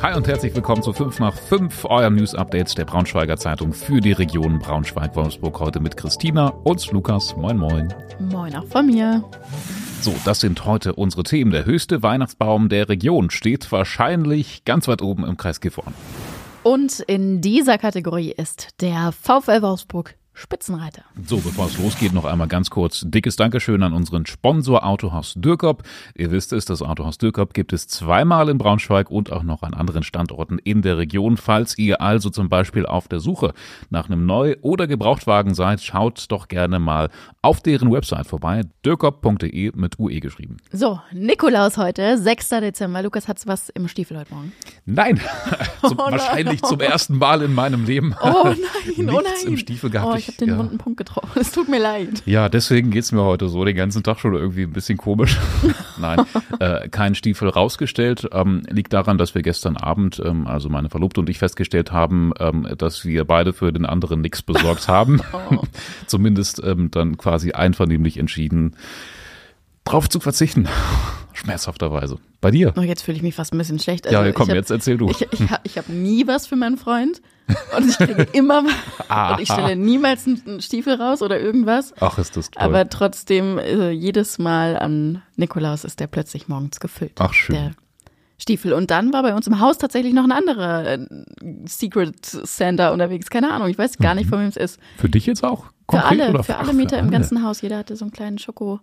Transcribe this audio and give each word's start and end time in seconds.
Hi 0.00 0.14
und 0.14 0.28
herzlich 0.28 0.54
willkommen 0.54 0.80
zu 0.80 0.92
5 0.92 1.18
nach 1.18 1.34
5, 1.34 1.84
eurem 1.86 2.14
News 2.14 2.32
Update 2.32 2.78
der 2.78 2.84
Braunschweiger 2.84 3.36
Zeitung 3.36 3.72
für 3.72 4.00
die 4.00 4.12
Region 4.12 4.60
Braunschweig-Wolfsburg. 4.60 5.58
Heute 5.58 5.80
mit 5.80 5.96
Christina 5.96 6.50
und 6.62 6.92
Lukas. 6.92 7.34
Moin, 7.36 7.56
moin. 7.56 7.92
Moin 8.20 8.54
auch 8.54 8.66
von 8.66 8.86
mir. 8.86 9.24
So, 10.00 10.14
das 10.24 10.38
sind 10.38 10.64
heute 10.64 10.94
unsere 10.94 11.24
Themen. 11.24 11.50
Der 11.50 11.64
höchste 11.64 12.04
Weihnachtsbaum 12.04 12.68
der 12.68 12.88
Region 12.88 13.30
steht 13.30 13.72
wahrscheinlich 13.72 14.64
ganz 14.64 14.86
weit 14.86 15.02
oben 15.02 15.24
im 15.24 15.36
Kreis 15.36 15.60
Gifhorn. 15.60 15.92
Und 16.62 17.00
in 17.00 17.40
dieser 17.40 17.76
Kategorie 17.76 18.30
ist 18.30 18.80
der 18.80 19.10
VfL 19.10 19.62
Wolfsburg 19.62 20.14
Spitzenreiter. 20.38 21.02
So, 21.26 21.38
bevor 21.38 21.66
es 21.66 21.76
losgeht, 21.78 22.12
noch 22.14 22.24
einmal 22.24 22.46
ganz 22.46 22.70
kurz 22.70 23.02
dickes 23.04 23.34
Dankeschön 23.34 23.82
an 23.82 23.92
unseren 23.92 24.24
Sponsor 24.24 24.86
Autohaus 24.86 25.34
Dürkop. 25.36 25.82
Ihr 26.14 26.30
wisst 26.30 26.52
es, 26.52 26.64
das 26.64 26.80
Autohaus 26.80 27.18
Dürkop 27.18 27.54
gibt 27.54 27.72
es 27.72 27.88
zweimal 27.88 28.48
in 28.48 28.56
Braunschweig 28.56 29.10
und 29.10 29.32
auch 29.32 29.42
noch 29.42 29.62
an 29.62 29.74
anderen 29.74 30.04
Standorten 30.04 30.58
in 30.58 30.82
der 30.82 30.96
Region. 30.96 31.36
Falls 31.36 31.76
ihr 31.76 32.00
also 32.00 32.30
zum 32.30 32.48
Beispiel 32.48 32.86
auf 32.86 33.08
der 33.08 33.18
Suche 33.18 33.52
nach 33.90 34.08
einem 34.08 34.26
Neu- 34.26 34.54
oder 34.62 34.86
Gebrauchtwagen 34.86 35.54
seid, 35.54 35.80
schaut 35.80 36.26
doch 36.28 36.46
gerne 36.46 36.78
mal 36.78 37.10
auf 37.42 37.60
deren 37.60 37.90
Website 37.90 38.26
vorbei, 38.28 38.62
dürkop.de 38.84 39.72
mit 39.74 39.98
UE 39.98 40.20
geschrieben. 40.20 40.58
So, 40.70 41.00
Nikolaus 41.12 41.76
heute, 41.78 42.16
6. 42.16 42.48
Dezember. 42.48 43.02
Lukas, 43.02 43.26
hat's 43.26 43.46
was 43.48 43.70
im 43.70 43.88
Stiefel 43.88 44.18
heute 44.18 44.32
Morgen? 44.32 44.52
Nein, 44.86 45.20
zum, 45.80 45.98
oh 45.98 46.12
wahrscheinlich 46.12 46.62
zum 46.62 46.80
ersten 46.80 47.18
Mal 47.18 47.42
in 47.42 47.54
meinem 47.54 47.84
Leben. 47.84 48.14
Oh 48.22 48.44
nein, 48.44 48.56
oh 48.96 49.02
Nichts 49.02 49.44
nein. 49.44 49.52
im 49.52 49.56
Stiefel 49.56 49.90
gehabt. 49.90 50.12
Oh, 50.12 50.16
ich 50.16 50.27
habe 50.28 50.38
den 50.38 50.48
ja. 50.50 50.58
wunden 50.58 50.78
Punkt 50.78 50.98
getroffen. 50.98 51.28
Es 51.40 51.52
tut 51.52 51.68
mir 51.68 51.78
leid. 51.78 52.22
Ja, 52.26 52.48
deswegen 52.48 52.90
geht's 52.90 53.12
mir 53.12 53.22
heute 53.22 53.48
so 53.48 53.64
den 53.64 53.76
ganzen 53.76 54.02
Tag 54.02 54.18
schon 54.18 54.34
irgendwie 54.34 54.62
ein 54.62 54.72
bisschen 54.72 54.98
komisch. 54.98 55.38
Nein, 55.98 56.24
äh, 56.60 56.88
kein 56.88 57.14
Stiefel 57.14 57.48
rausgestellt. 57.48 58.28
Ähm, 58.32 58.62
liegt 58.68 58.92
daran, 58.92 59.18
dass 59.18 59.34
wir 59.34 59.42
gestern 59.42 59.76
Abend, 59.76 60.20
ähm, 60.24 60.46
also 60.46 60.68
meine 60.68 60.90
Verlobte 60.90 61.20
und 61.20 61.28
ich 61.30 61.38
festgestellt 61.38 61.92
haben, 61.92 62.32
ähm, 62.38 62.68
dass 62.76 63.04
wir 63.04 63.24
beide 63.24 63.52
für 63.52 63.72
den 63.72 63.86
anderen 63.86 64.20
nichts 64.20 64.42
besorgt 64.42 64.88
haben. 64.88 65.20
Oh. 65.32 65.62
Zumindest 66.06 66.62
ähm, 66.64 66.90
dann 66.90 67.16
quasi 67.16 67.52
einvernehmlich 67.52 68.18
entschieden, 68.18 68.76
drauf 69.84 70.08
zu 70.08 70.20
verzichten. 70.20 70.68
Schmerzhafterweise. 71.38 72.18
Bei 72.40 72.50
dir? 72.50 72.72
Oh, 72.76 72.80
jetzt 72.80 73.02
fühle 73.02 73.16
ich 73.16 73.22
mich 73.22 73.34
fast 73.34 73.52
ein 73.52 73.58
bisschen 73.58 73.78
schlecht. 73.78 74.10
ja, 74.10 74.20
Also, 74.20 74.32
komm, 74.32 74.44
ich 74.44 74.50
hab, 74.50 74.56
jetzt 74.56 74.70
erzähl 74.70 74.96
du. 74.96 75.08
Ich, 75.08 75.22
ich, 75.32 75.40
ich 75.64 75.78
habe 75.78 75.92
nie 75.92 76.26
was 76.26 76.46
für 76.46 76.56
meinen 76.56 76.76
Freund. 76.76 77.20
Und 77.76 77.88
ich 77.88 77.96
kriege 77.96 78.22
immer 78.32 78.58
und 78.60 79.40
ich 79.40 79.50
stelle 79.50 79.74
niemals 79.76 80.26
einen 80.26 80.60
Stiefel 80.60 80.94
raus 81.00 81.22
oder 81.22 81.40
irgendwas. 81.40 81.94
Ach, 82.00 82.18
ist 82.18 82.36
das 82.36 82.50
toll. 82.50 82.62
Aber 82.62 82.88
trotzdem, 82.90 83.58
äh, 83.58 83.90
jedes 83.90 84.38
Mal 84.38 84.76
an 84.78 85.22
Nikolaus 85.36 85.84
ist 85.84 86.00
der 86.00 86.08
plötzlich 86.08 86.48
morgens 86.48 86.78
gefüllt. 86.80 87.12
Ach, 87.18 87.32
schön. 87.32 87.54
Der 87.56 87.70
Stiefel. 88.40 88.72
Und 88.72 88.90
dann 88.90 89.12
war 89.12 89.22
bei 89.22 89.34
uns 89.34 89.46
im 89.46 89.60
Haus 89.60 89.78
tatsächlich 89.78 90.12
noch 90.12 90.24
ein 90.24 90.32
anderer 90.32 90.86
äh, 90.86 90.98
Secret 91.66 92.24
Santa 92.24 92.90
unterwegs. 92.90 93.30
Keine 93.30 93.50
Ahnung, 93.52 93.68
ich 93.68 93.78
weiß 93.78 93.98
gar 93.98 94.14
nicht, 94.14 94.28
von 94.28 94.40
wem 94.40 94.48
es 94.48 94.56
ist. 94.56 94.78
für 94.98 95.08
dich 95.08 95.24
jetzt 95.26 95.42
auch? 95.42 95.64
Für 95.64 95.72
Konkret 95.86 96.20
alle, 96.20 96.30
oder 96.30 96.44
für 96.44 96.56
alle 96.56 96.72
Mieter 96.74 96.98
im 96.98 97.06
alle? 97.06 97.12
ganzen 97.12 97.42
Haus. 97.42 97.62
Jeder 97.62 97.78
hatte 97.78 97.96
so 97.96 98.04
einen 98.04 98.12
kleinen 98.12 98.38
Schoko, 98.38 98.80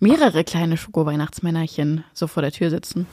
mehrere 0.00 0.44
kleine 0.44 0.76
Schoko-Weihnachtsmännerchen 0.76 2.04
so 2.12 2.26
vor 2.26 2.42
der 2.42 2.52
Tür 2.52 2.70
sitzen. 2.70 3.06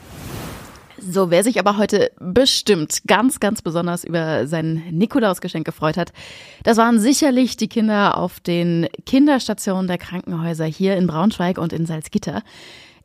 So, 0.99 1.29
wer 1.29 1.43
sich 1.43 1.59
aber 1.59 1.77
heute 1.77 2.11
bestimmt 2.19 3.03
ganz, 3.05 3.39
ganz 3.39 3.61
besonders 3.61 4.03
über 4.03 4.47
sein 4.47 4.83
Nikolausgeschenk 4.89 5.63
gefreut 5.63 5.95
hat, 5.95 6.11
das 6.63 6.77
waren 6.77 6.99
sicherlich 6.99 7.55
die 7.55 7.67
Kinder 7.67 8.17
auf 8.17 8.39
den 8.39 8.87
Kinderstationen 9.05 9.87
der 9.87 9.99
Krankenhäuser 9.99 10.65
hier 10.65 10.97
in 10.97 11.05
Braunschweig 11.05 11.59
und 11.59 11.71
in 11.71 11.85
Salzgitter. 11.85 12.41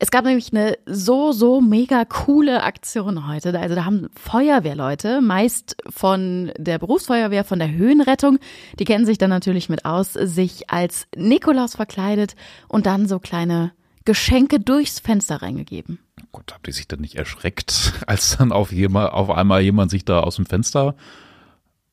Es 0.02 0.10
gab 0.10 0.24
nämlich 0.24 0.52
eine 0.52 0.76
so, 0.84 1.30
so 1.30 1.60
mega 1.60 2.04
coole 2.04 2.64
Aktion 2.64 3.28
heute. 3.28 3.56
Also 3.56 3.76
da 3.76 3.84
haben 3.84 4.08
Feuerwehrleute, 4.16 5.20
meist 5.20 5.76
von 5.88 6.50
der 6.58 6.80
Berufsfeuerwehr, 6.80 7.44
von 7.44 7.60
der 7.60 7.70
Höhenrettung, 7.70 8.40
die 8.80 8.84
kennen 8.84 9.06
sich 9.06 9.16
dann 9.16 9.30
natürlich 9.30 9.68
mit 9.68 9.84
aus, 9.84 10.14
sich 10.14 10.68
als 10.68 11.06
Nikolaus 11.14 11.76
verkleidet 11.76 12.34
und 12.66 12.86
dann 12.86 13.06
so 13.06 13.20
kleine 13.20 13.70
Geschenke 14.04 14.58
durchs 14.58 14.98
Fenster 14.98 15.40
reingegeben. 15.40 16.00
Oh 16.20 16.26
Gott, 16.32 16.52
habt 16.52 16.66
ihr 16.66 16.74
sich 16.74 16.88
dann 16.88 17.00
nicht 17.00 17.14
erschreckt, 17.14 17.92
als 18.08 18.36
dann 18.36 18.50
auf, 18.50 18.72
jemand, 18.72 19.12
auf 19.12 19.30
einmal 19.30 19.60
jemand 19.60 19.92
sich 19.92 20.04
da 20.04 20.18
aus 20.18 20.34
dem 20.34 20.46
Fenster 20.46 20.96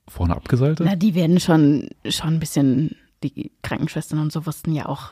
vorne 0.08 0.36
abgeseilt 0.36 0.80
hat? 0.80 0.88
Na, 0.88 0.96
die 0.96 1.14
werden 1.14 1.40
schon, 1.40 1.90
schon 2.08 2.34
ein 2.34 2.40
bisschen, 2.40 2.96
die 3.24 3.52
Krankenschwestern 3.62 4.18
und 4.18 4.32
so 4.32 4.48
wussten 4.48 4.74
ja 4.74 4.88
auch 4.88 5.12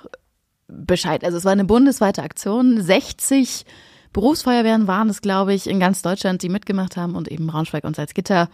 Bescheid. 0.67 1.23
Also 1.23 1.37
es 1.37 1.45
war 1.45 1.51
eine 1.51 1.65
bundesweite 1.65 2.23
Aktion. 2.23 2.81
60 2.81 3.65
Berufsfeuerwehren 4.13 4.87
waren 4.87 5.09
es, 5.09 5.21
glaube 5.21 5.53
ich, 5.53 5.67
in 5.67 5.79
ganz 5.79 6.01
Deutschland, 6.01 6.41
die 6.41 6.49
mitgemacht 6.49 6.97
haben 6.97 7.15
und 7.15 7.27
eben 7.27 7.47
Braunschweig 7.47 7.83
und 7.83 7.95
Salzgitter 7.95 8.49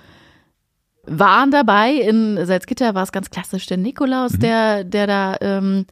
waren 1.06 1.52
dabei. 1.52 1.94
In 1.94 2.46
Salzgitter 2.46 2.96
war 2.96 3.04
es 3.04 3.12
ganz 3.12 3.30
klassisch 3.30 3.66
der 3.66 3.78
Nikolaus, 3.78 4.34
der, 4.34 4.84
der 4.84 5.08
da 5.08 5.38
ähm, 5.42 5.86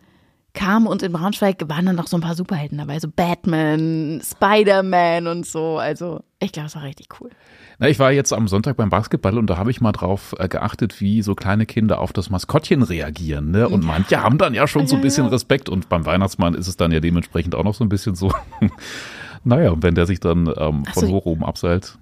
kam 0.54 0.88
und 0.88 1.02
in 1.04 1.12
Braunschweig 1.12 1.58
waren 1.68 1.86
dann 1.86 1.96
noch 1.96 2.08
so 2.08 2.18
ein 2.18 2.22
paar 2.22 2.36
Superhelden 2.36 2.78
dabei, 2.78 3.00
so 3.00 3.08
Batman, 3.08 4.22
Spider-Man 4.24 5.28
und 5.28 5.46
so. 5.46 5.78
Also 5.78 6.22
ich 6.40 6.52
glaube, 6.52 6.68
es 6.68 6.76
war 6.76 6.84
richtig 6.84 7.08
cool. 7.20 7.30
Na, 7.80 7.88
ich 7.88 8.00
war 8.00 8.12
jetzt 8.12 8.34
am 8.34 8.48
Sonntag 8.48 8.78
beim 8.78 8.90
Basketball 8.90 9.38
und 9.38 9.48
da 9.50 9.58
habe 9.58 9.72
ich 9.72 9.82
mal 9.82 9.92
drauf 9.92 10.36
äh, 10.40 10.48
geachtet, 10.48 11.00
wie 11.02 11.22
so 11.22 11.36
kleine 11.36 11.66
Kinder 11.66 12.00
auf 12.00 12.14
das 12.14 12.30
Maskottchen 12.30 12.84
reagieren. 12.84 13.52
Ne? 13.52 13.68
Und 13.68 13.84
manche 13.84 14.22
haben 14.22 14.38
dann 14.38 14.54
ja 14.54 14.68
schon 14.68 14.88
so 14.88 14.96
ein 14.96 15.00
Ja, 15.00 15.04
bisschen 15.04 15.26
ja. 15.26 15.32
Respekt 15.32 15.70
und 15.70 15.90
beim 15.90 16.06
Weihnachtsmann 16.06 16.54
ist 16.54 16.68
es 16.68 16.78
dann 16.78 16.92
ja 16.92 17.00
dementsprechend 17.00 17.56
auch 17.56 17.64
noch 17.64 17.74
so 17.74 17.84
ein 17.84 17.90
bisschen 17.90 18.16
so. 18.16 18.32
naja, 19.44 19.72
und 19.72 19.84
wenn 19.84 19.96
der 19.96 20.06
sich 20.06 20.20
dann 20.20 20.48
ähm, 20.58 20.86
von 20.86 21.08
so. 21.08 21.12
hoch 21.12 21.26
oben 21.26 21.46
abseilt. 21.46 21.98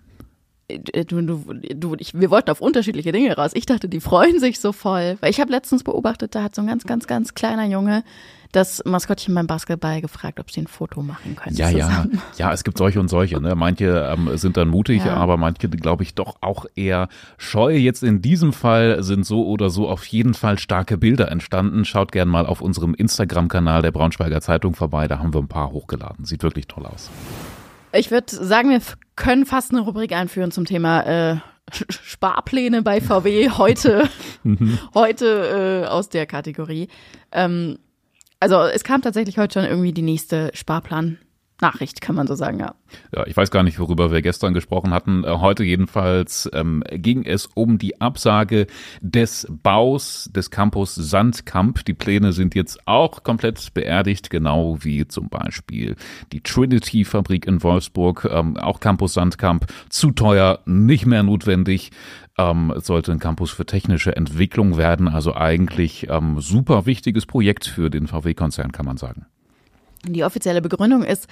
Äh, 0.69 1.05
Du, 1.05 1.21
du, 1.21 1.95
ich, 1.97 2.13
wir 2.13 2.29
wollten 2.29 2.49
auf 2.51 2.61
unterschiedliche 2.61 3.11
Dinge 3.11 3.35
raus. 3.35 3.51
Ich 3.53 3.65
dachte, 3.65 3.89
die 3.89 3.99
freuen 3.99 4.39
sich 4.39 4.59
so 4.59 4.71
voll. 4.71 5.17
Weil 5.21 5.31
ich 5.31 5.39
habe 5.41 5.51
letztens 5.51 5.83
beobachtet, 5.83 6.35
da 6.35 6.43
hat 6.43 6.55
so 6.55 6.61
ein 6.61 6.67
ganz, 6.67 6.85
ganz, 6.85 7.07
ganz 7.07 7.33
kleiner 7.33 7.65
Junge 7.65 8.03
das 8.51 8.83
Maskottchen 8.83 9.35
beim 9.35 9.45
Basketball 9.45 10.01
gefragt, 10.01 10.39
ob 10.39 10.49
sie 10.49 10.61
ein 10.61 10.67
Foto 10.67 11.03
machen 11.03 11.35
können. 11.35 11.55
Ja, 11.55 11.69
ja, 11.69 11.87
zusammen. 11.87 12.21
ja, 12.37 12.51
es 12.51 12.63
gibt 12.63 12.79
solche 12.79 12.99
und 12.99 13.07
solche. 13.07 13.39
Ne? 13.39 13.53
Manche 13.53 14.11
ähm, 14.11 14.35
sind 14.37 14.57
dann 14.57 14.69
mutig, 14.69 15.05
Ja. 15.05 15.13
aber 15.17 15.37
manche, 15.37 15.69
glaube 15.69 16.01
ich, 16.01 16.15
doch 16.15 16.37
auch 16.41 16.65
eher 16.75 17.09
scheu. 17.37 17.75
Jetzt 17.75 18.01
in 18.01 18.23
diesem 18.23 18.51
Fall 18.51 19.03
sind 19.03 19.23
so 19.23 19.45
oder 19.45 19.69
so 19.69 19.87
auf 19.87 20.03
jeden 20.07 20.33
Fall 20.33 20.57
starke 20.57 20.97
Bilder 20.97 21.29
entstanden. 21.31 21.85
Schaut 21.85 22.11
gern 22.11 22.27
mal 22.27 22.47
auf 22.47 22.61
unserem 22.61 22.95
Instagram-Kanal 22.95 23.83
der 23.83 23.91
Braunschweiger 23.91 24.41
Zeitung 24.41 24.73
vorbei. 24.73 25.07
Da 25.07 25.19
haben 25.19 25.31
wir 25.33 25.41
ein 25.41 25.47
paar 25.47 25.71
hochgeladen. 25.71 26.25
Sieht 26.25 26.41
wirklich 26.41 26.67
toll 26.67 26.87
aus. 26.87 27.11
Ich 27.91 28.09
würde 28.09 28.35
sagen, 28.35 28.69
wir 28.71 28.81
können 29.19 29.45
fast 29.45 29.71
eine 29.71 29.81
Rubrik 29.81 30.13
einführen 30.13 30.49
zum 30.51 30.65
Thema 30.65 31.01
äh, 31.01 31.35
Sparpläne 31.71 32.81
bei 32.81 33.01
VW 33.01 33.49
heute, 33.49 34.09
heute 34.95 35.83
äh, 35.85 35.87
aus 35.87 36.09
der 36.09 36.25
Kategorie. 36.25 36.87
Ähm, 37.31 37.77
also 38.39 38.61
es 38.61 38.83
kam 38.83 39.01
tatsächlich 39.01 39.37
heute 39.37 39.59
schon 39.59 39.69
irgendwie 39.69 39.91
die 39.91 40.01
nächste 40.01 40.51
Sparplan-Nachricht, 41.59 42.01
kann 42.01 42.15
man 42.15 42.27
so 42.27 42.35
sagen, 42.35 42.59
ja. 42.59 42.75
Ja, 43.13 43.27
ich 43.27 43.35
weiß 43.35 43.51
gar 43.51 43.63
nicht, 43.63 43.79
worüber 43.79 44.11
wir 44.11 44.21
gestern 44.21 44.53
gesprochen 44.53 44.93
hatten. 44.93 45.23
Äh, 45.23 45.37
Heute 45.39 45.63
jedenfalls 45.63 46.49
ähm, 46.53 46.83
ging 46.91 47.25
es 47.25 47.45
um 47.47 47.77
die 47.77 48.01
Absage 48.01 48.67
des 49.01 49.47
Baus 49.49 50.29
des 50.33 50.49
Campus 50.49 50.95
Sandkamp. 50.95 51.85
Die 51.85 51.93
Pläne 51.93 52.33
sind 52.33 52.55
jetzt 52.55 52.87
auch 52.87 53.23
komplett 53.23 53.73
beerdigt, 53.73 54.29
genau 54.29 54.77
wie 54.81 55.07
zum 55.07 55.29
Beispiel 55.29 55.95
die 56.31 56.41
Trinity-Fabrik 56.41 57.45
in 57.45 57.61
Wolfsburg. 57.61 58.27
Ähm, 58.31 58.57
auch 58.57 58.79
Campus 58.79 59.13
Sandkamp 59.13 59.67
zu 59.89 60.11
teuer, 60.11 60.59
nicht 60.65 61.05
mehr 61.05 61.23
notwendig. 61.23 61.91
Ähm, 62.37 62.73
es 62.75 62.85
sollte 62.85 63.11
ein 63.11 63.19
Campus 63.19 63.51
für 63.51 63.65
technische 63.65 64.15
Entwicklung 64.15 64.77
werden, 64.77 65.07
also 65.07 65.35
eigentlich 65.35 66.07
ähm, 66.09 66.39
super 66.39 66.85
wichtiges 66.85 67.25
Projekt 67.25 67.65
für 67.65 67.89
den 67.89 68.07
VW-Konzern, 68.07 68.71
kann 68.71 68.85
man 68.85 68.97
sagen. 68.97 69.25
Die 70.05 70.23
offizielle 70.23 70.61
Begründung 70.61 71.03
ist, 71.03 71.27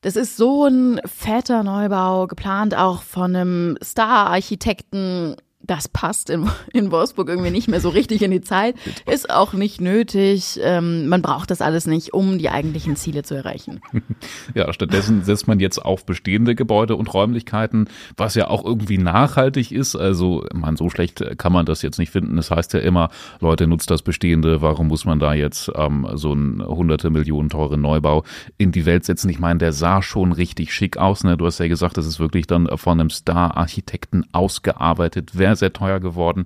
das 0.00 0.16
ist 0.16 0.36
so 0.36 0.66
ein 0.66 1.00
fetter 1.04 1.62
Neubau, 1.62 2.26
geplant 2.26 2.74
auch 2.76 3.02
von 3.02 3.34
einem 3.34 3.78
Star-Architekten. 3.82 5.36
Das 5.68 5.86
passt 5.86 6.30
in, 6.30 6.48
in 6.72 6.90
Wolfsburg 6.90 7.28
irgendwie 7.28 7.50
nicht 7.50 7.68
mehr 7.68 7.80
so 7.80 7.90
richtig 7.90 8.22
in 8.22 8.30
die 8.30 8.40
Zeit. 8.40 8.74
Ist 9.06 9.28
auch 9.30 9.52
nicht 9.52 9.82
nötig. 9.82 10.58
Ähm, 10.62 11.08
man 11.08 11.20
braucht 11.20 11.50
das 11.50 11.60
alles 11.60 11.86
nicht, 11.86 12.14
um 12.14 12.38
die 12.38 12.48
eigentlichen 12.48 12.96
Ziele 12.96 13.22
zu 13.22 13.34
erreichen. 13.34 13.80
Ja, 14.54 14.72
stattdessen 14.72 15.24
setzt 15.24 15.46
man 15.46 15.60
jetzt 15.60 15.78
auf 15.78 16.06
bestehende 16.06 16.54
Gebäude 16.54 16.96
und 16.96 17.12
Räumlichkeiten, 17.12 17.88
was 18.16 18.34
ja 18.34 18.48
auch 18.48 18.64
irgendwie 18.64 18.98
nachhaltig 18.98 19.70
ist. 19.70 19.94
Also, 19.94 20.44
man, 20.54 20.76
so 20.76 20.88
schlecht 20.88 21.22
kann 21.36 21.52
man 21.52 21.66
das 21.66 21.82
jetzt 21.82 21.98
nicht 21.98 22.10
finden. 22.10 22.36
Das 22.36 22.50
heißt 22.50 22.72
ja 22.72 22.80
immer, 22.80 23.10
Leute, 23.40 23.66
nutzt 23.66 23.90
das 23.90 24.02
Bestehende. 24.02 24.62
Warum 24.62 24.88
muss 24.88 25.04
man 25.04 25.18
da 25.18 25.34
jetzt 25.34 25.70
ähm, 25.74 26.08
so 26.14 26.32
einen 26.32 26.64
hunderte 26.66 27.10
Millionen 27.10 27.50
teuren 27.50 27.82
Neubau 27.82 28.24
in 28.56 28.72
die 28.72 28.86
Welt 28.86 29.04
setzen? 29.04 29.28
Ich 29.28 29.38
meine, 29.38 29.58
der 29.58 29.72
sah 29.72 30.02
schon 30.02 30.32
richtig 30.32 30.72
schick 30.72 30.96
aus. 30.96 31.24
Ne? 31.24 31.36
Du 31.36 31.46
hast 31.46 31.58
ja 31.58 31.68
gesagt, 31.68 31.98
das 31.98 32.06
ist 32.06 32.18
wirklich 32.18 32.46
dann 32.46 32.68
von 32.76 33.00
einem 33.00 33.10
Star-Architekten 33.10 34.24
ausgearbeitet. 34.32 35.36
Wäre 35.38 35.57
sehr 35.58 35.72
teuer 35.72 36.00
geworden. 36.00 36.44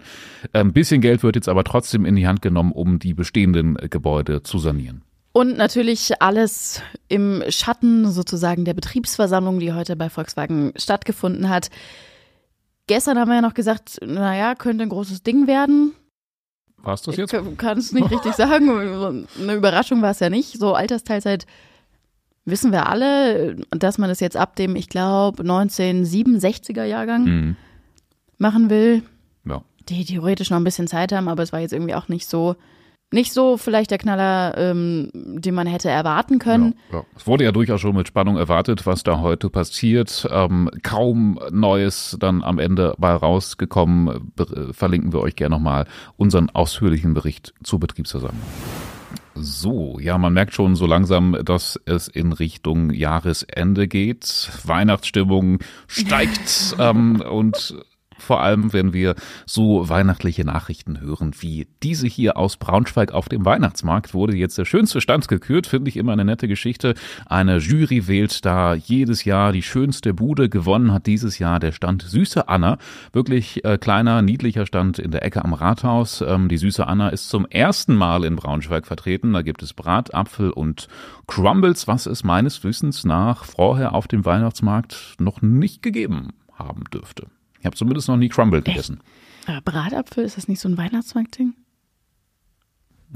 Ein 0.53 0.73
bisschen 0.73 1.01
Geld 1.01 1.23
wird 1.23 1.37
jetzt 1.37 1.49
aber 1.49 1.65
trotzdem 1.65 2.05
in 2.05 2.17
die 2.17 2.27
Hand 2.27 2.43
genommen, 2.43 2.73
um 2.73 2.99
die 2.99 3.15
bestehenden 3.15 3.75
Gebäude 3.91 4.43
zu 4.43 4.59
sanieren. 4.59 5.03
Und 5.33 5.57
natürlich 5.57 6.21
alles 6.21 6.83
im 7.09 7.43
Schatten 7.49 8.11
sozusagen 8.11 8.65
der 8.67 8.75
Betriebsversammlung, 8.75 9.61
die 9.61 9.73
heute 9.73 9.97
bei 9.97 10.11
Volkswagen 10.11 10.73
stattgefunden 10.77 11.49
hat. 11.49 11.71
Gestern 12.87 13.19
haben 13.19 13.29
wir 13.29 13.37
ja 13.37 13.41
noch 13.41 13.55
gesagt, 13.55 13.99
naja, 14.05 14.55
könnte 14.55 14.83
ein 14.83 14.91
großes 14.91 15.23
Ding 15.23 15.47
werden. 15.47 15.93
War 16.77 16.95
es 16.95 17.03
das 17.03 17.17
jetzt? 17.17 17.33
Ich 17.33 17.57
kann 17.57 17.79
es 17.79 17.93
nicht 17.93 18.11
richtig 18.11 18.35
sagen. 18.35 18.69
Eine 19.41 19.55
Überraschung 19.55 20.03
war 20.03 20.11
es 20.11 20.21
ja 20.21 20.29
nicht. 20.29 20.59
So 20.59 20.75
Altersteilzeit 20.75 21.47
wissen 22.45 22.73
wir 22.73 22.89
alle, 22.89 23.57
dass 23.71 23.99
man 23.99 24.09
das 24.11 24.21
jetzt 24.21 24.37
ab 24.37 24.57
dem, 24.57 24.77
ich 24.77 24.89
glaube, 24.89 25.43
1967er 25.45 26.85
Jahrgang 26.85 27.25
Mhm. 27.25 27.57
Machen 28.43 28.69
will. 28.69 29.03
Ja. 29.47 29.63
Die 29.89 30.05
theoretisch 30.05 30.51
noch 30.51 30.59
ein 30.59 30.65
bisschen 30.65 30.87
Zeit 30.87 31.13
haben, 31.13 31.29
aber 31.29 31.43
es 31.43 31.53
war 31.53 31.61
jetzt 31.61 31.73
irgendwie 31.73 31.95
auch 31.95 32.09
nicht 32.09 32.27
so, 32.29 32.57
nicht 33.11 33.33
so 33.33 33.57
vielleicht 33.57 33.91
der 33.91 33.99
Knaller, 33.99 34.57
ähm, 34.59 35.11
den 35.15 35.55
man 35.55 35.67
hätte 35.67 35.89
erwarten 35.89 36.39
können. 36.39 36.75
Ja, 36.91 36.99
ja. 36.99 37.05
Es 37.17 37.27
wurde 37.27 37.45
ja 37.45 37.53
durchaus 37.53 37.81
schon 37.81 37.97
mit 37.97 38.09
Spannung 38.09 38.37
erwartet, 38.37 38.85
was 38.87 39.03
da 39.03 39.21
heute 39.21 39.49
passiert. 39.49 40.29
Ähm, 40.31 40.71
kaum 40.83 41.39
Neues 41.51 42.17
dann 42.21 42.43
am 42.43 42.59
Ende 42.59 42.95
bei 42.99 43.13
rausgekommen. 43.13 44.33
Be 44.37 44.45
äh, 44.45 44.73
verlinken 44.75 45.13
wir 45.13 45.21
euch 45.21 45.37
gerne 45.37 45.55
nochmal 45.55 45.87
unseren 46.17 46.51
ausführlichen 46.51 47.15
Bericht 47.15 47.55
zur 47.63 47.81
Betriebsversammlung. 47.81 48.43
So, 49.35 49.99
ja, 49.99 50.19
man 50.19 50.35
merkt 50.35 50.53
schon 50.53 50.77
so 50.77 50.87
langsam, 50.87 51.37
dass 51.45 51.81
es 51.87 52.09
in 52.09 52.33
Richtung 52.33 52.91
Jahresende 52.91 53.89
geht. 53.89 54.51
Weihnachtsstimmung 54.65 55.59
steigt 55.87 56.77
ähm, 56.79 57.21
und 57.21 57.75
vor 58.23 58.41
allem, 58.41 58.73
wenn 58.73 58.93
wir 58.93 59.15
so 59.47 59.89
weihnachtliche 59.89 60.45
Nachrichten 60.45 61.01
hören, 61.01 61.33
wie 61.41 61.67
diese 61.83 62.07
hier 62.07 62.37
aus 62.37 62.57
Braunschweig 62.57 63.13
auf 63.13 63.29
dem 63.29 63.45
Weihnachtsmarkt, 63.45 64.15
wurde 64.15 64.37
jetzt 64.37 64.57
der 64.59 64.65
schönste 64.65 65.01
Stand 65.01 65.29
gekürt, 65.29 65.67
finde 65.67 65.89
ich 65.89 65.97
immer 65.97 66.13
eine 66.13 66.25
nette 66.25 66.49
Geschichte. 66.49 66.95
Eine 67.27 67.59
Jury 67.59 68.07
wählt 68.07 68.45
da 68.45 68.75
jedes 68.75 69.25
Jahr 69.25 69.53
die 69.53 69.63
schönste 69.63 70.15
Bude. 70.15 70.49
Gewonnen 70.49 70.93
hat 70.93 71.07
dieses 71.07 71.39
Jahr 71.39 71.61
der 71.61 71.73
Stand 71.73 72.03
Süße 72.03 72.49
Anna. 72.49 72.79
Wirklich 73.13 73.65
äh, 73.65 73.79
kleiner, 73.79 74.23
niedlicher 74.23 74.67
Stand 74.67 74.99
in 74.99 75.11
der 75.11 75.25
Ecke 75.25 75.45
am 75.45 75.53
Rathaus. 75.53 76.21
Ähm, 76.21 76.49
die 76.49 76.59
Süße 76.59 76.87
Anna 76.87 77.09
ist 77.09 77.29
zum 77.29 77.47
ersten 77.47 77.95
Mal 77.95 78.25
in 78.25 78.37
Braunschweig 78.37 78.87
vertreten. 78.87 79.33
Da 79.33 79.43
gibt 79.43 79.63
es 79.63 79.75
Bratapfel 79.75 80.51
und 80.51 80.89
Crumbles, 81.27 81.89
was 81.89 82.07
es 82.07 82.25
meines 82.25 82.63
Wissens 82.65 83.05
nach 83.05 83.45
vorher 83.45 83.95
auf 83.95 84.09
dem 84.09 84.25
Weihnachtsmarkt 84.25 85.17
noch 85.19 85.43
nicht 85.43 85.83
gegeben 85.83 86.29
haben 86.53 86.85
dürfte. 86.93 87.27
Ich 87.63 87.67
habe 87.67 87.77
zumindest 87.77 88.09
noch 88.09 88.17
nie 88.17 88.29
Crumble 88.29 88.61
gegessen. 88.61 88.99
Aber 89.47 89.61
Bratapfel, 89.61 90.25
ist 90.25 90.37
das 90.37 90.49
nicht 90.49 90.59
so 90.59 90.69
ein 90.69 90.77
Weihnachtsmarktding? 90.77 91.55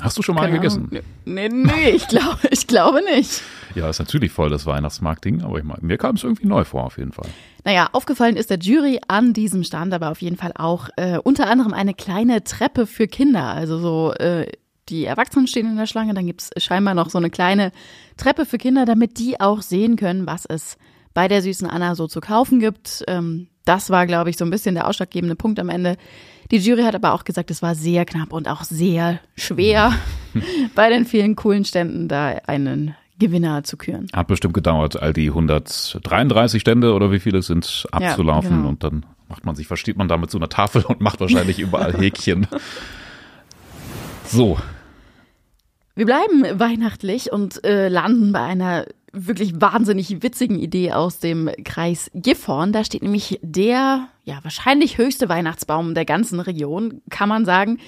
Hast 0.01 0.17
du 0.17 0.23
schon 0.23 0.37
mal 0.37 0.45
einen 0.45 0.55
gegessen? 0.55 0.89
Ahnung. 0.89 1.03
Nee, 1.25 1.49
nee, 1.49 1.91
ich 1.91 2.07
glaube, 2.09 2.39
ich 2.53 2.69
glaube 2.69 3.03
nicht. 3.03 3.43
Ja, 3.75 3.91
ist 3.91 3.99
natürlich 3.99 4.31
voll 4.31 4.49
das 4.49 4.65
Weihnachtsmarktding, 4.65 5.43
aber 5.43 5.59
ich 5.59 5.65
meine, 5.65 5.81
mir 5.83 5.99
kam 5.99 6.15
es 6.15 6.23
irgendwie 6.23 6.47
neu 6.47 6.63
vor 6.63 6.85
auf 6.85 6.97
jeden 6.97 7.11
Fall. 7.11 7.29
Naja, 7.65 7.89
aufgefallen 7.91 8.37
ist 8.37 8.51
der 8.51 8.61
Jury 8.61 9.01
an 9.09 9.33
diesem 9.33 9.65
Stand 9.65 9.93
aber 9.93 10.13
auf 10.13 10.23
jeden 10.23 10.37
Fall 10.37 10.53
auch 10.55 10.91
äh, 10.95 11.19
unter 11.19 11.51
anderem 11.51 11.73
eine 11.73 11.95
kleine 11.95 12.45
Treppe 12.45 12.87
für 12.87 13.09
Kinder. 13.09 13.47
Also 13.47 13.79
so, 13.79 14.13
äh, 14.13 14.47
die 14.89 15.07
Erwachsenen 15.07 15.49
stehen 15.49 15.67
in 15.67 15.77
der 15.77 15.87
Schlange, 15.87 16.15
dann 16.15 16.27
gibt's 16.27 16.51
scheinbar 16.57 16.95
noch 16.95 17.11
so 17.11 17.19
eine 17.19 17.31
kleine 17.31 17.73
Treppe 18.17 18.47
für 18.47 18.59
Kinder, 18.59 18.85
damit 18.85 19.19
die 19.19 19.41
auch 19.41 19.61
sehen 19.61 19.97
können, 19.97 20.25
was 20.29 20.47
es 20.47 20.79
bei 21.17 21.29
der 21.29 21.41
süßen 21.41 21.67
Anna 21.67 21.95
so 21.95 22.07
zu 22.07 22.21
kaufen 22.21 22.61
gibt. 22.61 23.03
Ähm, 23.09 23.47
das 23.65 23.89
war, 23.89 24.07
glaube 24.07 24.29
ich, 24.29 24.37
so 24.37 24.45
ein 24.45 24.51
bisschen 24.51 24.75
der 24.75 24.87
ausschlaggebende 24.87 25.35
Punkt 25.35 25.59
am 25.59 25.71
Ende. 25.71 25.97
Die 26.51 26.59
Jury 26.59 26.83
hat 26.83 26.95
aber 26.95 27.15
auch 27.15 27.25
gesagt, 27.25 27.51
es 27.51 27.63
war 27.63 27.75
sehr 27.75 28.05
knapp 28.05 28.35
und 28.35 28.47
auch 28.49 28.65
sehr 28.65 29.19
schwer, 29.35 29.95
bei 30.75 30.91
den 30.91 31.07
vielen 31.07 31.35
coolen 31.35 31.65
Ständen 31.65 32.07
da 32.07 32.37
einen 32.47 32.95
Gewinner 33.19 33.65
zu 33.65 33.79
küren. 33.79 34.09
Hat 34.13 34.27
bestimmt 34.27 34.53
gedauert, 34.53 35.01
all 35.01 35.15
die 35.15 35.29
133 35.29 36.61
Stände 36.61 36.93
oder 36.93 37.11
wie 37.11 37.19
viele 37.19 37.41
sind, 37.41 37.87
abzulaufen 37.93 38.59
genau. 38.59 38.69
und 38.69 38.85
dann 38.85 39.07
macht 39.31 39.47
man 39.47 39.57
sich, 39.57 39.67
versteht 39.67 39.97
man 39.97 40.09
da 40.09 40.19
mit 40.19 40.31
so 40.31 40.37
einer 40.37 40.51
Tafel 40.51 40.85
und 40.85 41.01
macht 41.01 41.21
wahrscheinlich 41.21 41.59
überall 41.59 41.95
Häkchen. 41.99 42.47
So, 44.27 44.59
Wir 45.97 46.05
bleiben 46.05 46.61
weihnachtlich 46.61 47.33
und 47.33 47.65
äh, 47.65 47.89
landen 47.89 48.31
bei 48.31 48.43
einer 48.43 48.85
wirklich 49.15 49.63
wahnsinnig 49.63 50.23
witzigen 50.23 50.59
Idee 50.59 50.93
aus 50.93 51.21
dem 51.21 51.51
Kreis 51.65 52.11
Gifhorn. 52.13 52.71
Da 52.73 52.85
steht 52.85 53.03
nämlich 53.03 53.39
der, 53.41 54.09
ja, 54.25 54.39
wahrscheinlich 54.43 54.99
höchste 54.99 55.31
Weihnachtsbaum 55.31 55.95
der 55.95 56.05
ganzen 56.05 56.39
Region, 56.39 57.01
kann 57.09 57.31
man 57.31 57.47
sagen, 57.47 57.79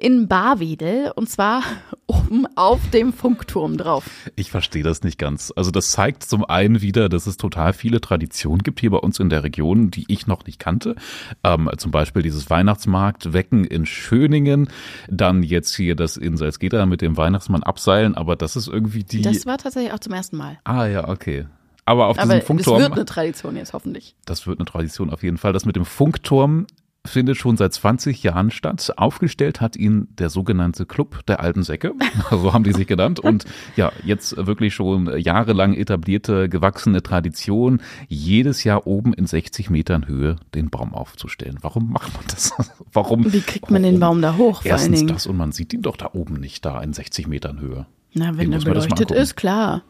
in 0.00 0.28
Barwedel 0.28 1.12
und 1.14 1.28
zwar 1.28 1.62
oben 2.06 2.46
auf 2.56 2.80
dem 2.90 3.12
Funkturm 3.12 3.76
drauf. 3.76 4.04
Ich 4.36 4.50
verstehe 4.50 4.82
das 4.82 5.02
nicht 5.02 5.18
ganz. 5.18 5.52
Also 5.54 5.70
das 5.70 5.90
zeigt 5.92 6.24
zum 6.24 6.44
einen 6.44 6.80
wieder, 6.80 7.08
dass 7.08 7.26
es 7.26 7.36
total 7.36 7.72
viele 7.72 8.00
Traditionen 8.00 8.62
gibt 8.62 8.80
hier 8.80 8.90
bei 8.90 8.98
uns 8.98 9.18
in 9.20 9.28
der 9.30 9.44
Region, 9.44 9.90
die 9.90 10.04
ich 10.08 10.26
noch 10.26 10.44
nicht 10.46 10.58
kannte. 10.58 10.96
Ähm, 11.44 11.70
zum 11.76 11.90
Beispiel 11.90 12.22
dieses 12.22 12.50
Weihnachtsmarktwecken 12.50 13.64
in 13.64 13.86
Schöningen, 13.86 14.68
dann 15.08 15.42
jetzt 15.42 15.74
hier 15.76 15.94
das 15.94 16.16
in 16.16 16.36
Salzgitter 16.36 16.86
mit 16.86 17.02
dem 17.02 17.16
Weihnachtsmann 17.16 17.62
abseilen, 17.62 18.14
aber 18.14 18.36
das 18.36 18.56
ist 18.56 18.68
irgendwie 18.68 19.04
die. 19.04 19.22
Das 19.22 19.46
war 19.46 19.58
tatsächlich 19.58 19.92
auch 19.92 20.00
zum 20.00 20.12
ersten 20.14 20.36
Mal. 20.36 20.58
ah 20.64 20.86
ja, 20.86 21.08
okay. 21.08 21.46
Aber 21.86 22.06
auf 22.06 22.18
Aber 22.18 22.26
diesem 22.26 22.38
es 22.38 22.46
Funkturm. 22.46 22.80
wird 22.80 22.92
eine 22.92 23.04
Tradition 23.04 23.56
jetzt 23.56 23.72
hoffentlich. 23.72 24.14
Das 24.24 24.46
wird 24.46 24.60
eine 24.60 24.66
Tradition 24.66 25.10
auf 25.10 25.22
jeden 25.24 25.38
Fall. 25.38 25.52
Das 25.52 25.64
mit 25.64 25.74
dem 25.74 25.84
Funkturm 25.84 26.66
findet 27.06 27.38
schon 27.38 27.56
seit 27.56 27.72
20 27.72 28.22
Jahren 28.22 28.50
statt. 28.50 28.92
Aufgestellt 28.96 29.60
hat 29.60 29.76
ihn 29.76 30.08
der 30.18 30.28
sogenannte 30.28 30.86
Club 30.86 31.24
der 31.26 31.40
alten 31.40 31.62
Säcke, 31.62 31.92
so 32.30 32.52
haben 32.52 32.64
die 32.64 32.72
sich 32.72 32.86
genannt. 32.86 33.20
Und 33.20 33.44
ja, 33.76 33.92
jetzt 34.04 34.36
wirklich 34.36 34.74
schon 34.74 35.18
jahrelang 35.18 35.74
etablierte, 35.74 36.48
gewachsene 36.48 37.02
Tradition, 37.02 37.80
jedes 38.08 38.64
Jahr 38.64 38.86
oben 38.86 39.14
in 39.14 39.26
60 39.26 39.70
Metern 39.70 40.06
Höhe 40.06 40.36
den 40.54 40.70
Baum 40.70 40.94
aufzustellen. 40.94 41.58
Warum 41.62 41.90
macht 41.90 42.12
man 42.14 42.24
das? 42.28 42.52
Warum? 42.92 43.32
Wie 43.32 43.40
kriegt 43.40 43.70
man 43.70 43.82
den 43.82 44.00
warum? 44.00 44.20
Baum 44.20 44.22
da 44.22 44.36
hoch, 44.36 44.62
vor 44.62 44.72
allen 44.72 44.92
Erstens 44.92 45.06
das 45.06 45.26
und 45.26 45.36
man 45.36 45.52
sieht 45.52 45.72
ihn 45.72 45.82
doch 45.82 45.96
da 45.96 46.10
oben 46.12 46.34
nicht, 46.34 46.64
da 46.64 46.80
in 46.82 46.92
60 46.92 47.28
Metern 47.28 47.60
Höhe. 47.60 47.86
Na, 48.12 48.36
wenn 48.36 48.52
er 48.52 48.60
beleuchtet 48.60 49.10
ist, 49.10 49.36
klar. 49.36 49.82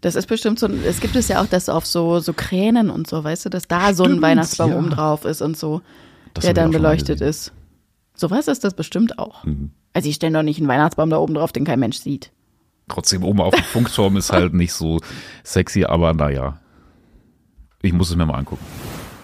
Das 0.00 0.14
ist 0.14 0.26
bestimmt 0.26 0.58
so, 0.58 0.66
es 0.66 1.00
gibt 1.00 1.16
es 1.16 1.28
ja 1.28 1.42
auch, 1.42 1.46
dass 1.46 1.68
auf 1.68 1.86
so, 1.86 2.20
so 2.20 2.32
Kränen 2.32 2.90
und 2.90 3.08
so, 3.08 3.24
weißt 3.24 3.46
du, 3.46 3.48
dass 3.48 3.66
da 3.66 3.94
so 3.94 4.04
ein 4.04 4.10
Stimmt, 4.10 4.22
Weihnachtsbaum 4.22 4.70
ja. 4.70 4.78
oben 4.78 4.90
drauf 4.90 5.24
ist 5.24 5.40
und 5.40 5.56
so, 5.56 5.80
Das 6.34 6.44
der 6.44 6.54
dann 6.54 6.70
beleuchtet 6.70 7.20
ist. 7.20 7.52
Sowas 8.14 8.48
ist 8.48 8.64
das 8.64 8.74
bestimmt 8.74 9.18
auch. 9.18 9.44
Mhm. 9.44 9.70
Also 9.92 10.08
ich 10.08 10.16
stelle 10.16 10.34
doch 10.34 10.42
nicht 10.42 10.58
einen 10.58 10.68
Weihnachtsbaum 10.68 11.10
da 11.10 11.18
oben 11.18 11.34
drauf, 11.34 11.52
den 11.52 11.64
kein 11.64 11.80
Mensch 11.80 11.98
sieht. 11.98 12.30
Trotzdem 12.88 13.24
oben 13.24 13.40
auf 13.40 13.54
dem 13.54 13.64
Funkturm 13.64 14.16
ist 14.16 14.32
halt 14.32 14.54
nicht 14.54 14.72
so 14.72 15.00
sexy, 15.42 15.84
aber 15.84 16.12
naja. 16.14 16.60
Ich 17.82 17.92
muss 17.92 18.10
es 18.10 18.16
mir 18.16 18.26
mal 18.26 18.38
angucken. 18.38 18.64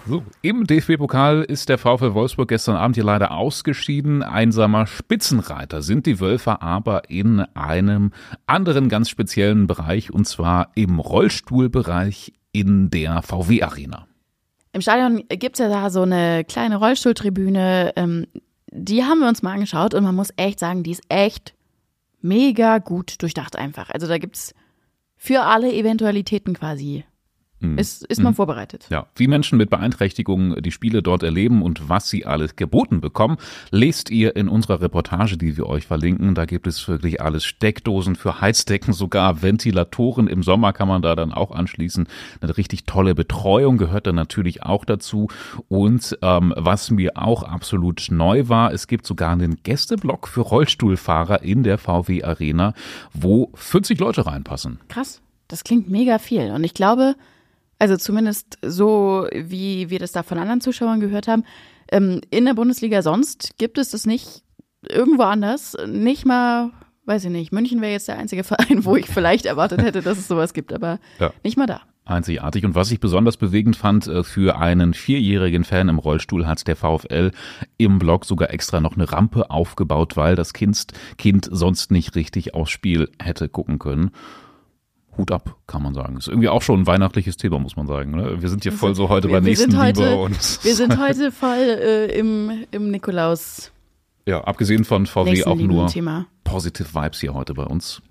So, 0.05 0.21
im 0.41 0.67
DFB-Pokal 0.67 1.43
ist 1.43 1.69
der 1.69 1.77
VfL 1.77 2.13
Wolfsburg 2.13 2.49
gestern 2.49 2.75
Abend 2.75 2.97
hier 2.97 3.05
leider 3.05 3.31
ausgeschieden. 3.31 4.21
Einsamer 4.21 4.85
Spitzenreiter 4.85 5.81
sind 5.81 6.05
die 6.05 6.19
Wölfer 6.19 6.61
aber 6.61 7.09
in 7.09 7.39
einem 7.39 8.11
anderen 8.45 8.89
ganz 8.89 9.09
speziellen 9.09 9.65
Bereich 9.65 10.11
und 10.11 10.27
zwar 10.27 10.71
im 10.75 10.99
Rollstuhlbereich 10.99 12.33
in 12.51 12.89
der 12.89 13.21
VW-Arena. 13.21 14.05
Im 14.73 14.81
Stadion 14.81 15.23
gibt's 15.29 15.59
ja 15.59 15.69
da 15.69 15.89
so 15.89 16.01
eine 16.01 16.43
kleine 16.43 16.75
Rollstuhltribüne, 16.75 17.93
ähm, 17.95 18.27
die 18.71 19.03
haben 19.03 19.19
wir 19.19 19.29
uns 19.29 19.41
mal 19.41 19.53
angeschaut 19.53 19.93
und 19.93 20.03
man 20.03 20.15
muss 20.15 20.33
echt 20.35 20.59
sagen, 20.59 20.83
die 20.83 20.91
ist 20.91 21.03
echt 21.07 21.53
mega 22.21 22.79
gut 22.79 23.21
durchdacht 23.21 23.55
einfach. 23.55 23.89
Also 23.89 24.07
da 24.07 24.17
gibt's 24.17 24.53
für 25.15 25.43
alle 25.43 25.71
Eventualitäten 25.71 26.53
quasi, 26.55 27.05
ist, 27.77 28.03
ist 28.05 28.21
man 28.21 28.33
vorbereitet. 28.33 28.87
Ja, 28.89 29.07
wie 29.15 29.27
Menschen 29.27 29.57
mit 29.57 29.69
Beeinträchtigungen 29.69 30.61
die 30.61 30.71
Spiele 30.71 31.01
dort 31.01 31.23
erleben 31.23 31.61
und 31.61 31.89
was 31.89 32.09
sie 32.09 32.25
alles 32.25 32.55
geboten 32.55 33.01
bekommen, 33.01 33.37
lest 33.71 34.09
ihr 34.09 34.35
in 34.35 34.49
unserer 34.49 34.81
Reportage, 34.81 35.37
die 35.37 35.57
wir 35.57 35.67
euch 35.67 35.87
verlinken. 35.87 36.35
Da 36.35 36.45
gibt 36.45 36.67
es 36.67 36.87
wirklich 36.87 37.21
alles. 37.21 37.45
Steckdosen 37.45 38.15
für 38.15 38.41
Heizdecken, 38.41 38.93
sogar 38.93 39.41
Ventilatoren. 39.41 40.27
Im 40.27 40.43
Sommer 40.43 40.73
kann 40.73 40.87
man 40.87 41.01
da 41.01 41.15
dann 41.15 41.31
auch 41.31 41.51
anschließen. 41.51 42.07
Eine 42.41 42.57
richtig 42.57 42.85
tolle 42.85 43.15
Betreuung 43.15 43.77
gehört 43.77 44.07
dann 44.07 44.15
natürlich 44.15 44.63
auch 44.63 44.85
dazu. 44.85 45.27
Und 45.69 46.17
ähm, 46.21 46.53
was 46.57 46.91
mir 46.91 47.11
auch 47.15 47.43
absolut 47.43 48.07
neu 48.11 48.49
war, 48.49 48.73
es 48.73 48.87
gibt 48.87 49.07
sogar 49.07 49.31
einen 49.31 49.63
Gästeblock 49.63 50.27
für 50.27 50.41
Rollstuhlfahrer 50.41 51.43
in 51.43 51.63
der 51.63 51.77
VW 51.77 52.23
Arena, 52.23 52.73
wo 53.13 53.51
40 53.55 53.99
Leute 53.99 54.25
reinpassen. 54.25 54.79
Krass. 54.89 55.21
Das 55.47 55.63
klingt 55.63 55.89
mega 55.89 56.19
viel. 56.19 56.51
Und 56.51 56.63
ich 56.63 56.73
glaube, 56.73 57.15
also 57.83 57.97
zumindest 57.97 58.57
so, 58.61 59.27
wie 59.33 59.89
wir 59.89 59.99
das 59.99 60.13
da 60.13 60.23
von 60.23 60.37
anderen 60.37 60.61
Zuschauern 60.61 61.01
gehört 61.01 61.27
haben, 61.27 61.43
ähm, 61.91 62.21
in 62.29 62.45
der 62.45 62.53
Bundesliga 62.53 63.01
sonst 63.01 63.57
gibt 63.57 63.77
es 63.77 63.89
das 63.89 64.05
nicht 64.05 64.41
irgendwo 64.87 65.23
anders. 65.23 65.75
Nicht 65.85 66.25
mal, 66.25 66.71
weiß 67.07 67.25
ich 67.25 67.29
nicht, 67.29 67.51
München 67.51 67.81
wäre 67.81 67.91
jetzt 67.91 68.07
der 68.07 68.17
einzige 68.17 68.43
Verein, 68.45 68.85
wo 68.85 68.95
ich 68.95 69.07
vielleicht 69.07 69.45
erwartet 69.45 69.81
hätte, 69.81 70.01
dass 70.01 70.17
es 70.17 70.29
sowas 70.29 70.53
gibt, 70.53 70.71
aber 70.71 70.99
Ja. 71.19 71.33
nicht 71.43 71.57
mal 71.57 71.67
da. 71.67 71.81
Einzigartig. 72.05 72.63
Und 72.63 72.73
was 72.73 72.89
ich 72.89 73.01
besonders 73.01 73.35
bewegend 73.35 73.75
fand, 73.75 74.07
äh, 74.07 74.23
für 74.23 74.57
einen 74.57 74.93
vierjährigen 74.93 75.65
Fan 75.65 75.89
im 75.89 75.99
Rollstuhl 75.99 76.47
hat 76.47 76.65
der 76.65 76.77
VfL 76.77 77.31
im 77.77 77.99
Blog 77.99 78.23
sogar 78.23 78.49
extra 78.51 78.79
noch 78.79 78.95
eine 78.95 79.11
Rampe 79.11 79.49
aufgebaut, 79.51 80.15
weil 80.15 80.37
das 80.37 80.53
Kind, 80.53 80.85
kind 81.17 81.49
sonst 81.51 81.91
nicht 81.91 82.15
richtig 82.15 82.53
aufs 82.53 82.71
Spiel 82.71 83.09
hätte 83.21 83.49
gucken 83.49 83.77
können. 83.77 84.11
Hut 85.17 85.31
ab, 85.31 85.57
kann 85.67 85.83
man 85.83 85.93
sagen. 85.93 86.17
Ist 86.17 86.27
irgendwie 86.27 86.49
auch 86.49 86.61
schon 86.61 86.81
ein 86.81 86.87
weihnachtliches 86.87 87.37
Thema, 87.37 87.59
muss 87.59 87.75
man 87.75 87.87
sagen. 87.87 88.11
Ne? 88.11 88.41
Wir 88.41 88.49
sind 88.49 88.63
hier 88.63 88.71
voll 88.71 88.95
so 88.95 89.09
heute 89.09 89.27
wir, 89.27 89.35
bei 89.35 89.41
Nächstenliebe 89.41 89.81
heute, 89.81 90.15
und. 90.15 90.39
Wir 90.63 90.75
sind 90.75 90.99
heute 90.99 91.31
voll 91.31 91.57
äh, 91.57 92.17
im, 92.17 92.65
im 92.71 92.91
Nikolaus. 92.91 93.71
Ja, 94.25 94.43
abgesehen 94.43 94.85
von 94.85 95.05
VW 95.05 95.43
auch 95.45 95.55
nur 95.55 95.87
Thema. 95.87 96.27
positive 96.43 96.93
Vibes 96.93 97.19
hier 97.19 97.33
heute 97.33 97.53
bei 97.53 97.63
uns. 97.63 98.01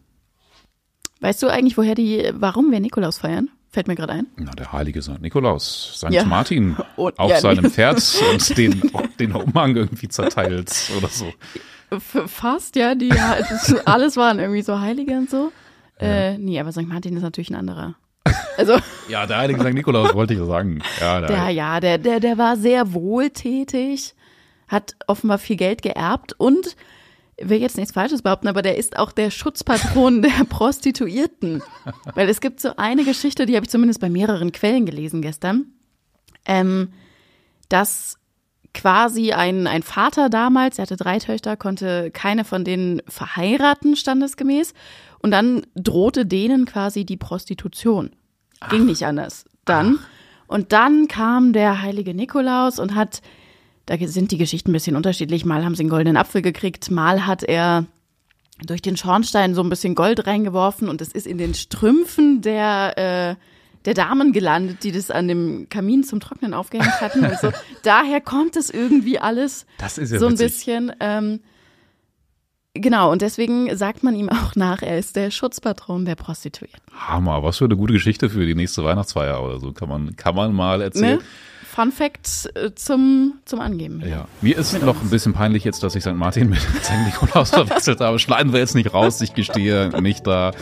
Weißt 1.21 1.43
du 1.43 1.49
eigentlich, 1.49 1.77
woher 1.79 1.95
die, 1.95 2.31
warum 2.35 2.71
wir 2.71 2.81
Nikolaus 2.81 3.19
feiern? 3.19 3.49
Fällt 3.71 3.89
mir 3.89 3.95
gerade 3.95 4.13
ein. 4.13 4.27
Na, 4.37 4.51
der 4.51 4.73
heilige 4.73 5.01
St. 5.01 5.21
Nikolaus, 5.23 5.95
St. 5.97 6.11
Ja. 6.11 6.25
Martin, 6.25 6.77
Und- 6.97 7.19
auf 7.19 7.31
ja, 7.31 7.41
seinem. 7.41 7.71
Pferd 7.71 8.03
und 8.33 8.59
den, 8.59 8.83
den 9.19 9.33
Umhang 9.33 9.75
irgendwie 9.77 10.09
zerteilt 10.09 10.71
oder 10.99 11.09
so. 11.09 11.33
Fast, 12.27 12.77
ja. 12.77 12.95
Die, 12.95 13.13
alles 13.85 14.17
waren 14.17 14.39
irgendwie 14.39 14.63
so 14.63 14.81
Heilige 14.81 15.13
und 15.17 15.31
so. 15.31 15.53
Äh, 16.03 16.39
nee, 16.39 16.59
aber 16.59 16.73
St. 16.73 16.87
Martin 16.87 17.17
ist 17.17 17.23
natürlich 17.23 17.51
ein 17.51 17.57
anderer. 17.57 17.95
Also, 18.59 18.77
Ja, 19.09 19.27
der 19.27 19.39
heilige 19.39 19.61
St. 19.61 19.73
Nikolaus 19.73 20.15
wollte 20.15 20.35
ich 20.35 20.41
ja 20.41 20.45
sagen. 20.45 20.81
Ja, 21.01 21.21
der, 21.21 21.29
der, 21.29 21.49
ja, 21.49 21.81
der, 21.81 21.99
der, 21.99 22.21
der 22.21 22.37
war 22.37 22.57
sehr 22.59 22.93
wohltätig, 22.93 24.15
hat 24.69 24.95
offenbar 25.07 25.39
viel 25.39 25.57
Geld 25.57 25.81
geerbt 25.81 26.35
und 26.37 26.77
will 27.41 27.61
jetzt 27.61 27.77
nichts 27.77 27.93
Falsches 27.93 28.23
behaupten, 28.23 28.49
aber 28.49 28.63
der 28.63 28.77
ist 28.77 28.99
auch 28.99 29.11
der 29.11 29.31
Schutzpatron 29.31 30.23
der 30.23 30.45
Prostituierten. 30.49 31.63
Weil 32.15 32.29
es 32.29 32.41
gibt 32.41 32.61
so 32.61 32.77
eine 32.77 33.05
Geschichte, 33.05 33.47
die 33.47 33.57
habe 33.57 33.65
ich 33.65 33.71
zumindest 33.71 34.01
bei 34.01 34.11
mehreren 34.11 34.53
Quellen 34.53 34.87
gelesen 34.87 35.23
gestern, 35.23 35.67
ähm, 36.45 36.93
dass 37.69 38.19
quasi 38.75 39.33
ein, 39.33 39.67
ein 39.67 39.83
Vater 39.83 40.31
damals, 40.31 40.79
er 40.79 40.83
hatte 40.83 40.97
drei 40.97 41.19
Töchter, 41.19 41.57
konnte 41.57 42.11
keine 42.11 42.45
von 42.45 42.65
denen 42.65 43.03
verheiraten, 43.09 43.97
standesgemäß. 43.97 44.73
Und 45.23 45.31
dann 45.31 45.67
drohte 45.75 46.27
denen 46.27 46.67
quasi 46.67 47.05
die 47.05 47.17
Prostitution. 47.17 48.11
Ging 48.71 48.87
nicht 48.87 49.05
anders. 49.07 49.45
Dann. 49.65 49.99
Und 50.47 50.73
dann 50.73 51.09
kam 51.09 51.53
der 51.53 51.81
heilige 51.81 52.13
Nikolaus 52.13 52.79
und 52.79 52.95
hat, 52.95 53.23
da 53.87 53.97
sind 53.99 54.33
die 54.33 54.39
Geschichten 54.39 54.71
ein 54.71 54.75
bisschen 54.75 54.97
unterschiedlich. 54.97 55.45
Mal 55.45 55.65
haben 55.65 55.75
sie 55.75 55.83
einen 55.83 55.91
goldenen 55.91 56.17
Apfel 56.17 56.43
gekriegt, 56.43 56.91
mal 56.91 57.27
hat 57.27 57.43
er 57.43 57.87
durch 58.67 58.83
den 58.83 58.97
Schornstein 58.97 59.55
so 59.55 59.63
ein 59.63 59.71
bisschen 59.71 59.95
Gold 59.95 60.27
reingeworfen 60.27 60.89
und 60.89 61.01
es 61.01 61.09
ist 61.09 61.27
in 61.27 61.39
den 61.39 61.55
Strümpfen 61.55 62.43
der, 62.43 62.99
äh, 62.99 63.37
der 63.85 63.95
Damen 63.95 64.33
gelandet, 64.33 64.85
die 64.85 64.93
das 64.93 65.11
an 65.11 65.27
dem 65.27 65.69
Kamin 65.69 66.05
zum 66.05 66.21
Trocknen 66.21 66.55
aufgehängt 66.55 67.01
hatten. 67.01 67.25
Und 67.25 67.39
so. 67.41 67.51
Daher 67.83 68.21
kommt 68.21 68.57
es 68.57 68.71
irgendwie 68.71 69.19
alles 69.19 69.67
Das 69.79 69.99
ist 69.99 70.13
ja 70.13 70.19
so 70.19 70.27
ein 70.27 70.33
witzig. 70.33 70.47
bisschen. 70.67 70.93
Ähm, 71.01 71.41
genau, 72.75 73.11
und 73.11 73.23
deswegen 73.23 73.75
sagt 73.77 74.03
man 74.03 74.15
ihm 74.15 74.29
auch 74.29 74.55
nach, 74.57 74.83
er 74.83 74.99
ist 74.99 75.17
der 75.17 75.31
Schutzpatron 75.31 76.05
der 76.05 76.15
Prostituierten. 76.15 76.81
Hammer, 76.93 77.43
was 77.43 77.59
für 77.59 77.65
eine 77.65 77.77
gute 77.77 77.93
Geschichte 77.93 78.31
für 78.31 78.47
die 78.47 78.55
nächste 78.55 78.85
Weihnachtsfeier 78.85 79.43
oder 79.43 79.59
so. 79.61 79.73
Kann 79.73 79.89
man, 79.89 80.17
kann 80.17 80.35
man 80.35 80.53
mal 80.55 80.81
erzählen. 80.83 81.19
Ne? 81.19 81.25
Fun 81.75 81.91
Fact 81.91 82.51
äh, 82.55 82.75
zum, 82.75 83.39
zum 83.47 83.61
Angeben. 83.61 84.03
Ja. 84.07 84.27
Mir 84.43 84.59
ist 84.59 84.79
noch 84.83 85.01
ein 85.01 85.09
bisschen 85.09 85.33
peinlich 85.33 85.65
jetzt, 85.65 85.83
dass 85.83 85.95
ich 85.95 86.03
St. 86.03 86.15
Martin 86.15 86.51
mit 86.51 86.61
St. 86.83 86.93
Nikolaus 87.07 87.51
verwechselt 87.51 88.01
habe. 88.01 88.19
Schneiden 88.19 88.53
wir 88.53 88.61
jetzt 88.61 88.75
nicht 88.75 88.93
raus, 88.93 89.21
ich 89.23 89.33
gestehe 89.33 89.89
nicht 90.03 90.27
da. 90.27 90.53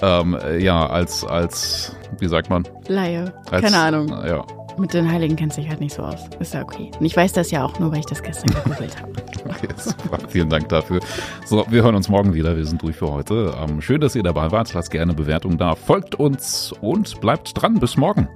Ähm, 0.00 0.34
äh, 0.34 0.58
ja, 0.58 0.86
als, 0.86 1.24
als, 1.24 1.96
wie 2.18 2.28
sagt 2.28 2.50
man? 2.50 2.66
Laie. 2.88 3.32
Als, 3.50 3.62
Keine 3.62 3.78
Ahnung. 3.78 4.08
Ja, 4.08 4.44
Mit 4.78 4.94
den 4.94 5.10
Heiligen 5.10 5.36
kennt 5.36 5.52
sich 5.52 5.68
halt 5.68 5.80
nicht 5.80 5.94
so 5.94 6.02
aus. 6.02 6.28
Ist 6.38 6.54
ja 6.54 6.62
okay. 6.62 6.90
Und 6.98 7.04
ich 7.04 7.16
weiß 7.16 7.32
das 7.32 7.50
ja 7.50 7.64
auch 7.64 7.78
nur, 7.78 7.90
weil 7.90 8.00
ich 8.00 8.06
das 8.06 8.22
gestern 8.22 8.54
gegoogelt 8.54 9.00
habe. 9.00 9.12
okay, 9.48 9.68
super. 9.76 10.18
Vielen 10.28 10.48
Dank 10.48 10.68
dafür. 10.68 11.00
So, 11.44 11.64
wir 11.68 11.82
hören 11.82 11.94
uns 11.94 12.08
morgen 12.08 12.32
wieder. 12.32 12.56
Wir 12.56 12.64
sind 12.64 12.80
durch 12.82 12.96
für 12.96 13.10
heute. 13.10 13.54
Ähm, 13.60 13.80
schön, 13.80 14.00
dass 14.00 14.14
ihr 14.14 14.22
dabei 14.22 14.52
wart. 14.52 14.72
Lasst 14.72 14.90
gerne 14.90 15.14
Bewertungen 15.14 15.58
da. 15.58 15.74
Folgt 15.74 16.14
uns 16.14 16.72
und 16.80 17.20
bleibt 17.20 17.60
dran. 17.60 17.80
Bis 17.80 17.96
morgen. 17.96 18.28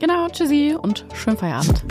Genau, 0.00 0.28
tschüssi 0.28 0.76
und 0.80 1.06
schönen 1.14 1.36
Feierabend. 1.36 1.84